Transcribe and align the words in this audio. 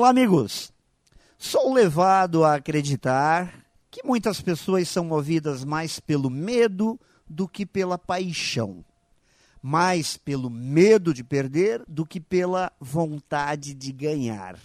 Olá, 0.00 0.08
amigos. 0.08 0.72
Sou 1.36 1.74
levado 1.74 2.42
a 2.42 2.54
acreditar 2.54 3.66
que 3.90 4.02
muitas 4.02 4.40
pessoas 4.40 4.88
são 4.88 5.04
movidas 5.04 5.62
mais 5.62 6.00
pelo 6.00 6.30
medo 6.30 6.98
do 7.28 7.46
que 7.46 7.66
pela 7.66 7.98
paixão. 7.98 8.82
Mais 9.62 10.16
pelo 10.16 10.48
medo 10.48 11.12
de 11.12 11.22
perder 11.22 11.84
do 11.86 12.06
que 12.06 12.18
pela 12.18 12.72
vontade 12.80 13.74
de 13.74 13.92
ganhar. 13.92 14.58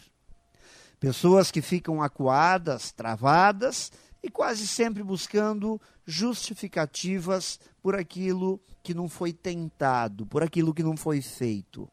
Pessoas 1.01 1.52
que 1.52 1.61
ficam 1.61 2.02
acuadas, 2.02 2.93
travadas 2.93 3.91
e 4.23 4.29
quase 4.29 4.65
sempre 4.65 5.04
buscando 5.04 5.81
justificativas 6.05 7.59
por 7.83 7.93
aquilo 7.93 8.57
que 8.81 8.93
não 8.93 9.09
foi 9.09 9.33
tentado, 9.33 10.25
por 10.25 10.41
aquilo 10.41 10.73
que 10.73 10.81
não 10.81 10.95
foi 10.95 11.21
feito 11.21 11.89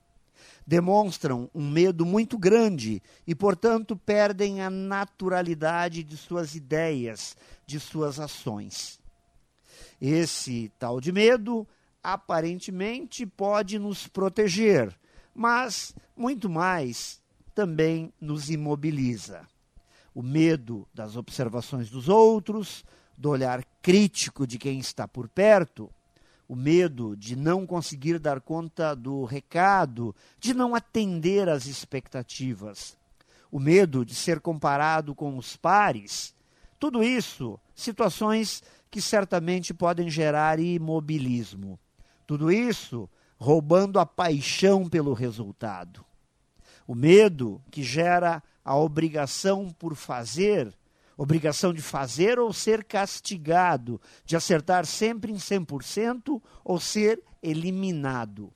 demonstram 0.67 1.51
um 1.55 1.69
medo 1.69 2.07
muito 2.07 2.39
grande 2.39 3.03
e, 3.27 3.35
portanto, 3.35 3.97
perdem 3.97 4.61
a 4.61 4.71
naturalidade 4.71 6.03
de 6.03 6.17
suas 6.17 6.55
ideias, 6.55 7.37
de 7.67 7.79
suas 7.81 8.19
ações. 8.21 9.01
Esse 10.01 10.71
tal 10.79 11.01
de 11.01 11.13
medo 11.13 11.67
aparentemente 12.03 13.25
pode 13.25 13.79
nos 13.79 14.09
proteger, 14.09 14.93
mas 15.35 15.95
muito 16.17 16.51
mais 16.51 17.23
também 17.55 18.13
nos 18.21 18.51
imobiliza. 18.51 19.47
O 20.15 20.23
medo 20.23 20.87
das 20.93 21.17
observações 21.17 21.89
dos 21.89 22.09
outros, 22.09 22.85
do 23.17 23.31
olhar 23.31 23.65
crítico 23.81 24.47
de 24.47 24.59
quem 24.59 24.79
está 24.79 25.07
por 25.07 25.29
perto, 25.29 25.91
o 26.49 26.55
medo 26.55 27.17
de 27.17 27.37
não 27.37 27.67
conseguir 27.67 28.19
dar 28.19 28.41
conta 28.41 28.95
do 28.95 29.25
recado, 29.25 30.15
de 30.39 30.53
não 30.53 30.75
atender 30.75 31.49
às 31.49 31.67
expectativas, 31.67 32.97
o 33.51 33.59
medo 33.59 34.05
de 34.05 34.15
ser 34.15 34.41
comparado 34.41 35.15
com 35.15 35.37
os 35.37 35.57
pares, 35.57 36.35
tudo 36.79 37.03
isso, 37.03 37.61
situações 37.75 38.63
que 38.91 39.01
certamente 39.01 39.73
podem 39.73 40.11
gerar 40.11 40.59
imobilismo. 40.59 41.79
Tudo 42.27 42.51
isso 42.51 43.09
roubando 43.39 43.99
a 43.99 44.07
paixão 44.07 44.89
pelo 44.89 45.13
resultado. 45.15 46.05
O 46.87 46.95
medo 46.95 47.63
que 47.71 47.83
gera 47.83 48.43
a 48.65 48.77
obrigação 48.77 49.71
por 49.71 49.95
fazer 49.95 50.73
obrigação 51.23 51.73
de 51.73 51.81
fazer 51.81 52.39
ou 52.39 52.53
ser 52.53 52.83
castigado, 52.85 54.01
de 54.25 54.35
acertar 54.35 54.85
sempre 54.85 55.31
em 55.31 55.37
100% 55.37 56.43
ou 56.65 56.81
ser 56.81 57.23
eliminado. 57.41 58.53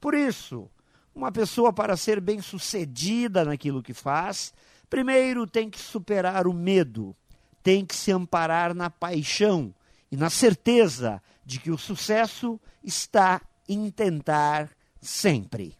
Por 0.00 0.14
isso, 0.14 0.70
uma 1.14 1.30
pessoa 1.30 1.72
para 1.72 1.96
ser 1.96 2.20
bem-sucedida 2.20 3.44
naquilo 3.44 3.82
que 3.82 3.92
faz, 3.92 4.54
primeiro 4.88 5.46
tem 5.46 5.68
que 5.68 5.78
superar 5.78 6.46
o 6.46 6.54
medo, 6.54 7.14
tem 7.62 7.84
que 7.84 7.94
se 7.94 8.10
amparar 8.10 8.74
na 8.74 8.88
paixão 8.88 9.74
e 10.10 10.16
na 10.16 10.30
certeza 10.30 11.22
de 11.44 11.60
que 11.60 11.70
o 11.70 11.76
sucesso 11.76 12.58
está 12.82 13.42
em 13.68 13.90
tentar 13.90 14.70
sempre. 15.00 15.79